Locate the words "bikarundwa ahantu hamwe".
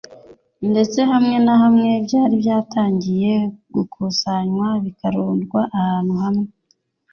4.83-6.47